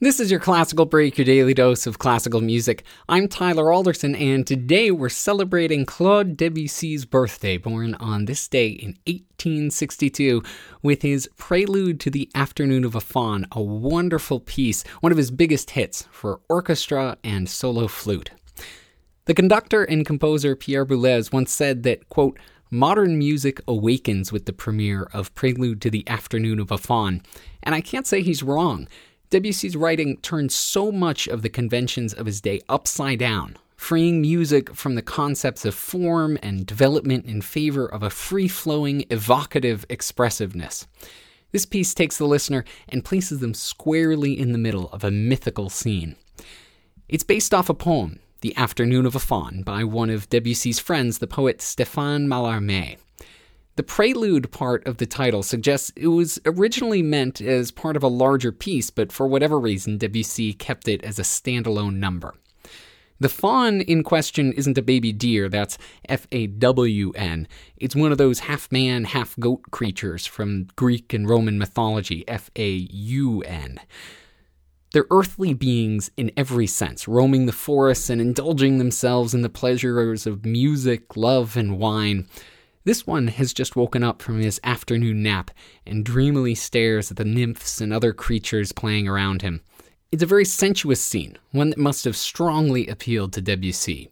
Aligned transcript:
This 0.00 0.20
is 0.20 0.30
your 0.30 0.38
classical 0.38 0.86
break, 0.86 1.18
your 1.18 1.24
daily 1.24 1.54
dose 1.54 1.84
of 1.84 1.98
classical 1.98 2.40
music. 2.40 2.84
I'm 3.08 3.26
Tyler 3.26 3.72
Alderson, 3.72 4.14
and 4.14 4.46
today 4.46 4.92
we're 4.92 5.08
celebrating 5.08 5.84
Claude 5.84 6.36
Debussy's 6.36 7.04
birthday, 7.04 7.56
born 7.56 7.96
on 7.96 8.26
this 8.26 8.46
day 8.46 8.68
in 8.68 8.90
1862, 9.08 10.40
with 10.82 11.02
his 11.02 11.28
Prelude 11.36 11.98
to 11.98 12.10
the 12.10 12.30
Afternoon 12.32 12.84
of 12.84 12.94
a 12.94 13.00
Faun, 13.00 13.44
a 13.50 13.60
wonderful 13.60 14.38
piece, 14.38 14.84
one 15.00 15.10
of 15.10 15.18
his 15.18 15.32
biggest 15.32 15.70
hits 15.70 16.06
for 16.12 16.42
orchestra 16.48 17.18
and 17.24 17.48
solo 17.48 17.88
flute. 17.88 18.30
The 19.24 19.34
conductor 19.34 19.82
and 19.82 20.06
composer 20.06 20.54
Pierre 20.54 20.86
Boulez 20.86 21.32
once 21.32 21.50
said 21.50 21.82
that, 21.82 22.08
quote, 22.08 22.38
modern 22.70 23.18
music 23.18 23.60
awakens 23.66 24.30
with 24.30 24.46
the 24.46 24.52
premiere 24.52 25.08
of 25.12 25.34
Prelude 25.34 25.82
to 25.82 25.90
the 25.90 26.08
Afternoon 26.08 26.60
of 26.60 26.70
a 26.70 26.78
Faun, 26.78 27.20
and 27.64 27.74
I 27.74 27.80
can't 27.80 28.06
say 28.06 28.22
he's 28.22 28.44
wrong. 28.44 28.86
Debussy's 29.30 29.76
writing 29.76 30.16
turned 30.18 30.52
so 30.52 30.90
much 30.90 31.26
of 31.26 31.42
the 31.42 31.50
conventions 31.50 32.14
of 32.14 32.24
his 32.24 32.40
day 32.40 32.60
upside 32.68 33.18
down, 33.18 33.58
freeing 33.76 34.22
music 34.22 34.74
from 34.74 34.94
the 34.94 35.02
concepts 35.02 35.66
of 35.66 35.74
form 35.74 36.38
and 36.42 36.64
development 36.66 37.26
in 37.26 37.42
favor 37.42 37.86
of 37.86 38.02
a 38.02 38.08
free 38.08 38.48
flowing, 38.48 39.04
evocative 39.10 39.84
expressiveness. 39.90 40.86
This 41.52 41.66
piece 41.66 41.92
takes 41.92 42.16
the 42.16 42.26
listener 42.26 42.64
and 42.88 43.04
places 43.04 43.40
them 43.40 43.52
squarely 43.52 44.38
in 44.38 44.52
the 44.52 44.58
middle 44.58 44.88
of 44.90 45.04
a 45.04 45.10
mythical 45.10 45.68
scene. 45.68 46.16
It's 47.08 47.24
based 47.24 47.52
off 47.52 47.68
a 47.68 47.74
poem, 47.74 48.20
The 48.40 48.56
Afternoon 48.56 49.04
of 49.04 49.14
a 49.14 49.18
Faun, 49.18 49.62
by 49.62 49.84
one 49.84 50.08
of 50.08 50.30
Debussy's 50.30 50.78
friends, 50.78 51.18
the 51.18 51.26
poet 51.26 51.58
Stéphane 51.58 52.26
Mallarmé. 52.26 52.96
The 53.78 53.84
prelude 53.84 54.50
part 54.50 54.84
of 54.88 54.96
the 54.96 55.06
title 55.06 55.44
suggests 55.44 55.92
it 55.94 56.08
was 56.08 56.40
originally 56.44 57.00
meant 57.00 57.40
as 57.40 57.70
part 57.70 57.94
of 57.94 58.02
a 58.02 58.08
larger 58.08 58.50
piece, 58.50 58.90
but 58.90 59.12
for 59.12 59.28
whatever 59.28 59.56
reason, 59.56 59.98
Debussy 59.98 60.52
kept 60.52 60.88
it 60.88 61.04
as 61.04 61.20
a 61.20 61.22
standalone 61.22 61.98
number. 61.98 62.34
The 63.20 63.28
faun 63.28 63.82
in 63.82 64.02
question 64.02 64.52
isn't 64.52 64.78
a 64.78 64.82
baby 64.82 65.12
deer, 65.12 65.48
that's 65.48 65.78
F 66.08 66.26
A 66.32 66.48
W 66.48 67.12
N. 67.14 67.46
It's 67.76 67.94
one 67.94 68.10
of 68.10 68.18
those 68.18 68.40
half 68.40 68.72
man, 68.72 69.04
half 69.04 69.38
goat 69.38 69.70
creatures 69.70 70.26
from 70.26 70.66
Greek 70.74 71.14
and 71.14 71.28
Roman 71.28 71.56
mythology, 71.56 72.24
F 72.26 72.50
A 72.56 72.68
U 72.68 73.42
N. 73.42 73.78
They're 74.92 75.06
earthly 75.12 75.54
beings 75.54 76.10
in 76.16 76.32
every 76.36 76.66
sense, 76.66 77.06
roaming 77.06 77.46
the 77.46 77.52
forests 77.52 78.10
and 78.10 78.20
indulging 78.20 78.78
themselves 78.78 79.34
in 79.34 79.42
the 79.42 79.48
pleasures 79.48 80.26
of 80.26 80.44
music, 80.44 81.16
love, 81.16 81.56
and 81.56 81.78
wine. 81.78 82.26
This 82.84 83.06
one 83.06 83.28
has 83.28 83.52
just 83.52 83.76
woken 83.76 84.02
up 84.02 84.22
from 84.22 84.40
his 84.40 84.60
afternoon 84.64 85.22
nap 85.22 85.50
and 85.86 86.04
dreamily 86.04 86.54
stares 86.54 87.10
at 87.10 87.16
the 87.16 87.24
nymphs 87.24 87.80
and 87.80 87.92
other 87.92 88.12
creatures 88.12 88.72
playing 88.72 89.06
around 89.06 89.42
him. 89.42 89.60
It's 90.10 90.22
a 90.22 90.26
very 90.26 90.44
sensuous 90.44 91.00
scene, 91.00 91.36
one 91.52 91.70
that 91.70 91.78
must 91.78 92.04
have 92.04 92.16
strongly 92.16 92.86
appealed 92.86 93.34
to 93.34 93.42
Debussy. 93.42 94.08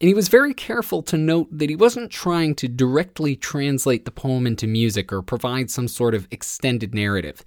And 0.00 0.08
he 0.08 0.14
was 0.14 0.28
very 0.28 0.54
careful 0.54 1.02
to 1.04 1.16
note 1.16 1.48
that 1.50 1.70
he 1.70 1.76
wasn't 1.76 2.10
trying 2.10 2.54
to 2.56 2.68
directly 2.68 3.34
translate 3.34 4.04
the 4.04 4.10
poem 4.10 4.46
into 4.46 4.66
music 4.66 5.12
or 5.12 5.22
provide 5.22 5.70
some 5.70 5.88
sort 5.88 6.14
of 6.14 6.28
extended 6.30 6.94
narrative. 6.94 7.42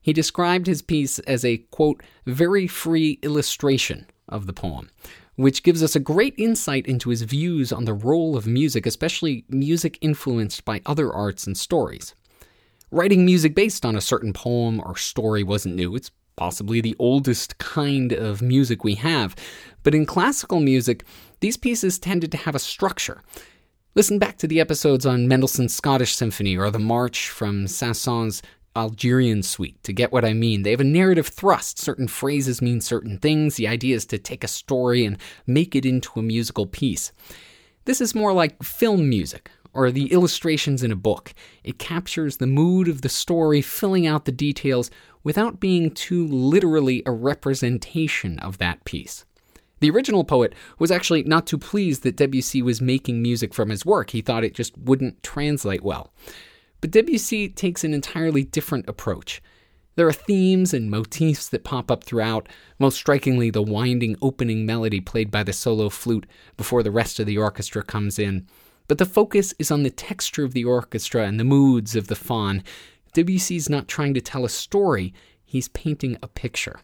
He 0.00 0.12
described 0.12 0.66
his 0.66 0.82
piece 0.82 1.18
as 1.20 1.44
a, 1.44 1.58
quote, 1.70 2.02
very 2.26 2.66
free 2.66 3.18
illustration 3.22 4.06
of 4.28 4.46
the 4.46 4.52
poem, 4.52 4.90
which 5.36 5.62
gives 5.62 5.82
us 5.82 5.94
a 5.94 6.00
great 6.00 6.34
insight 6.36 6.86
into 6.86 7.10
his 7.10 7.22
views 7.22 7.72
on 7.72 7.84
the 7.84 7.94
role 7.94 8.36
of 8.36 8.46
music, 8.46 8.86
especially 8.86 9.44
music 9.48 9.98
influenced 10.00 10.64
by 10.64 10.80
other 10.84 11.12
arts 11.12 11.46
and 11.46 11.56
stories. 11.56 12.14
Writing 12.90 13.24
music 13.24 13.54
based 13.54 13.84
on 13.84 13.96
a 13.96 14.00
certain 14.00 14.32
poem 14.32 14.80
or 14.84 14.96
story 14.96 15.42
wasn't 15.42 15.74
new. 15.74 15.94
It's 15.94 16.10
possibly 16.36 16.80
the 16.80 16.96
oldest 16.98 17.58
kind 17.58 18.12
of 18.12 18.42
music 18.42 18.84
we 18.84 18.94
have. 18.94 19.34
But 19.82 19.94
in 19.94 20.06
classical 20.06 20.60
music, 20.60 21.04
these 21.40 21.56
pieces 21.56 21.98
tended 21.98 22.30
to 22.32 22.38
have 22.38 22.54
a 22.54 22.60
structure. 22.60 23.22
Listen 23.94 24.18
back 24.18 24.36
to 24.38 24.46
the 24.46 24.60
episodes 24.60 25.06
on 25.06 25.26
Mendelssohn's 25.26 25.74
Scottish 25.74 26.14
Symphony 26.14 26.56
or 26.56 26.70
the 26.70 26.78
March 26.78 27.30
from 27.30 27.66
Saint-Saëns' 27.66 28.42
Algerian 28.76 29.42
suite 29.42 29.82
to 29.82 29.92
get 29.92 30.12
what 30.12 30.24
I 30.24 30.34
mean. 30.34 30.62
They 30.62 30.70
have 30.70 30.80
a 30.80 30.84
narrative 30.84 31.28
thrust. 31.28 31.78
Certain 31.78 32.06
phrases 32.06 32.60
mean 32.62 32.80
certain 32.80 33.18
things. 33.18 33.56
The 33.56 33.66
idea 33.66 33.96
is 33.96 34.06
to 34.06 34.18
take 34.18 34.44
a 34.44 34.48
story 34.48 35.04
and 35.04 35.16
make 35.46 35.74
it 35.74 35.86
into 35.86 36.20
a 36.20 36.22
musical 36.22 36.66
piece. 36.66 37.12
This 37.86 38.00
is 38.00 38.14
more 38.14 38.32
like 38.32 38.62
film 38.62 39.08
music 39.08 39.50
or 39.72 39.90
the 39.90 40.12
illustrations 40.12 40.82
in 40.82 40.90
a 40.90 40.96
book. 40.96 41.34
It 41.64 41.78
captures 41.78 42.36
the 42.36 42.46
mood 42.46 42.88
of 42.88 43.02
the 43.02 43.08
story, 43.08 43.60
filling 43.60 44.06
out 44.06 44.24
the 44.24 44.32
details 44.32 44.90
without 45.22 45.60
being 45.60 45.90
too 45.90 46.26
literally 46.26 47.02
a 47.04 47.12
representation 47.12 48.38
of 48.38 48.58
that 48.58 48.84
piece. 48.84 49.24
The 49.80 49.90
original 49.90 50.24
poet 50.24 50.54
was 50.78 50.90
actually 50.90 51.24
not 51.24 51.46
too 51.46 51.58
pleased 51.58 52.02
that 52.02 52.16
Debussy 52.16 52.62
was 52.62 52.80
making 52.80 53.20
music 53.20 53.52
from 53.52 53.68
his 53.68 53.84
work. 53.84 54.10
He 54.10 54.22
thought 54.22 54.44
it 54.44 54.54
just 54.54 54.76
wouldn't 54.78 55.22
translate 55.22 55.82
well. 55.82 56.12
But 56.86 56.92
Debussy 56.92 57.48
takes 57.48 57.82
an 57.82 57.92
entirely 57.92 58.44
different 58.44 58.88
approach. 58.88 59.42
There 59.96 60.06
are 60.06 60.12
themes 60.12 60.72
and 60.72 60.88
motifs 60.88 61.48
that 61.48 61.64
pop 61.64 61.90
up 61.90 62.04
throughout, 62.04 62.48
most 62.78 62.94
strikingly 62.94 63.50
the 63.50 63.60
winding 63.60 64.14
opening 64.22 64.64
melody 64.64 65.00
played 65.00 65.32
by 65.32 65.42
the 65.42 65.52
solo 65.52 65.88
flute 65.88 66.26
before 66.56 66.84
the 66.84 66.92
rest 66.92 67.18
of 67.18 67.26
the 67.26 67.38
orchestra 67.38 67.82
comes 67.82 68.20
in. 68.20 68.46
But 68.86 68.98
the 68.98 69.04
focus 69.04 69.52
is 69.58 69.72
on 69.72 69.82
the 69.82 69.90
texture 69.90 70.44
of 70.44 70.54
the 70.54 70.64
orchestra 70.64 71.26
and 71.26 71.40
the 71.40 71.44
moods 71.44 71.96
of 71.96 72.06
the 72.06 72.14
faun. 72.14 72.62
Debussy's 73.14 73.68
not 73.68 73.88
trying 73.88 74.14
to 74.14 74.20
tell 74.20 74.44
a 74.44 74.48
story, 74.48 75.12
he's 75.44 75.66
painting 75.66 76.16
a 76.22 76.28
picture. 76.28 76.78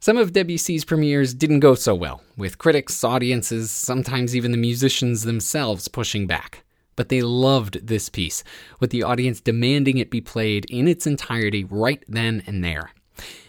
Some 0.00 0.16
of 0.16 0.32
Debussy's 0.32 0.86
premieres 0.86 1.34
didn't 1.34 1.60
go 1.60 1.74
so 1.74 1.94
well, 1.94 2.22
with 2.38 2.56
critics, 2.56 3.04
audiences, 3.04 3.70
sometimes 3.70 4.34
even 4.34 4.52
the 4.52 4.56
musicians 4.56 5.24
themselves 5.24 5.86
pushing 5.86 6.26
back 6.26 6.64
but 6.96 7.08
they 7.08 7.22
loved 7.22 7.86
this 7.86 8.08
piece, 8.08 8.44
with 8.80 8.90
the 8.90 9.02
audience 9.02 9.40
demanding 9.40 9.98
it 9.98 10.10
be 10.10 10.20
played 10.20 10.66
in 10.70 10.88
its 10.88 11.06
entirety 11.06 11.64
right 11.64 12.04
then 12.08 12.42
and 12.46 12.62
there. 12.62 12.90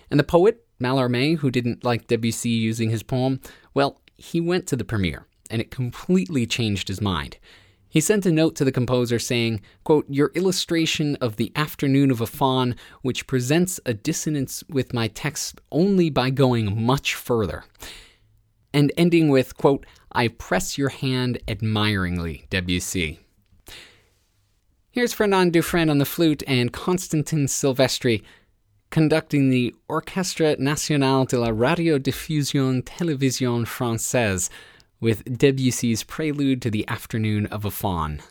And 0.09 0.19
the 0.19 0.23
poet, 0.23 0.65
Mallarmé, 0.79 1.37
who 1.37 1.51
didn't 1.51 1.83
like 1.83 2.07
Debussy 2.07 2.49
using 2.49 2.89
his 2.89 3.03
poem, 3.03 3.39
well, 3.73 4.01
he 4.15 4.39
went 4.39 4.67
to 4.67 4.75
the 4.75 4.85
premiere, 4.85 5.25
and 5.49 5.61
it 5.61 5.71
completely 5.71 6.45
changed 6.45 6.87
his 6.87 7.01
mind. 7.01 7.37
He 7.93 8.01
sent 8.01 8.25
a 8.25 8.31
note 8.31 8.55
to 8.55 8.65
the 8.65 8.71
composer 8.71 9.19
saying, 9.19 9.61
quote, 9.83 10.05
Your 10.09 10.31
illustration 10.33 11.15
of 11.17 11.35
the 11.35 11.51
afternoon 11.55 12.09
of 12.09 12.21
a 12.21 12.25
faun, 12.25 12.75
which 13.03 13.27
presents 13.27 13.79
a 13.85 13.93
dissonance 13.93 14.63
with 14.67 14.95
my 14.95 15.09
text 15.09 15.61
only 15.71 16.09
by 16.09 16.31
going 16.31 16.83
much 16.83 17.13
further. 17.13 17.65
And 18.73 18.91
ending 18.97 19.29
with, 19.29 19.57
quote, 19.57 19.85
I 20.11 20.29
press 20.29 20.75
your 20.75 20.89
hand 20.89 21.37
admiringly, 21.47 22.47
Debussy. 22.49 23.19
Here's 24.93 25.11
Fernand 25.11 25.53
Dufrêne 25.53 25.89
on 25.89 25.97
the 25.97 26.05
flute 26.05 26.43
and 26.45 26.71
Constantin 26.71 27.47
Silvestri 27.47 28.21
conducting 28.91 29.49
the 29.49 29.73
Orchestre 29.87 30.55
Nationale 30.59 31.25
de 31.25 31.39
la 31.39 31.47
Radiodiffusion 31.47 32.83
Télévision 32.83 33.65
Française 33.65 34.51
with 35.01 35.23
Debussy's 35.25 36.03
Prelude 36.03 36.61
to 36.61 36.69
the 36.69 36.87
Afternoon 36.87 37.47
of 37.47 37.65
a 37.65 37.71
Faun. 37.71 38.21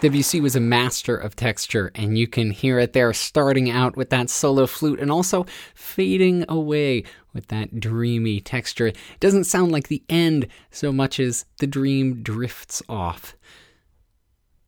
Debussy 0.00 0.40
was 0.40 0.56
a 0.56 0.60
master 0.60 1.14
of 1.14 1.36
texture, 1.36 1.92
and 1.94 2.16
you 2.16 2.26
can 2.26 2.52
hear 2.52 2.78
it 2.78 2.94
there 2.94 3.12
starting 3.12 3.70
out 3.70 3.96
with 3.96 4.08
that 4.08 4.30
solo 4.30 4.66
flute 4.66 4.98
and 4.98 5.10
also 5.10 5.44
fading 5.74 6.46
away 6.48 7.04
with 7.34 7.48
that 7.48 7.78
dreamy 7.78 8.40
texture. 8.40 8.86
It 8.86 8.96
doesn't 9.20 9.44
sound 9.44 9.72
like 9.72 9.88
the 9.88 10.02
end 10.08 10.46
so 10.70 10.90
much 10.90 11.20
as 11.20 11.44
the 11.58 11.66
dream 11.66 12.22
drifts 12.22 12.82
off. 12.88 13.36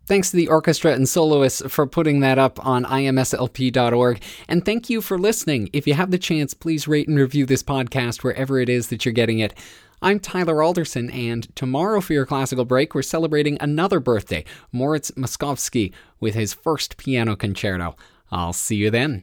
Thanks 0.06 0.30
to 0.32 0.36
the 0.36 0.48
orchestra 0.48 0.92
and 0.92 1.08
soloists 1.08 1.62
for 1.68 1.86
putting 1.86 2.20
that 2.20 2.38
up 2.38 2.64
on 2.66 2.84
imslp.org. 2.84 4.20
And 4.48 4.64
thank 4.64 4.90
you 4.90 5.00
for 5.00 5.18
listening. 5.18 5.70
If 5.72 5.86
you 5.86 5.94
have 5.94 6.10
the 6.10 6.18
chance, 6.18 6.52
please 6.52 6.86
rate 6.86 7.08
and 7.08 7.16
review 7.16 7.46
this 7.46 7.62
podcast 7.62 8.22
wherever 8.22 8.60
it 8.60 8.68
is 8.68 8.88
that 8.88 9.06
you're 9.06 9.12
getting 9.14 9.38
it. 9.38 9.54
I'm 10.04 10.18
Tyler 10.18 10.64
Alderson, 10.64 11.10
and 11.10 11.54
tomorrow 11.54 12.00
for 12.00 12.12
your 12.12 12.26
classical 12.26 12.64
break, 12.64 12.92
we're 12.92 13.02
celebrating 13.02 13.56
another 13.60 14.00
birthday, 14.00 14.44
Moritz 14.72 15.12
Moszkowski, 15.12 15.92
with 16.18 16.34
his 16.34 16.52
first 16.52 16.96
piano 16.96 17.36
concerto. 17.36 17.94
I'll 18.32 18.52
see 18.52 18.74
you 18.74 18.90
then. 18.90 19.22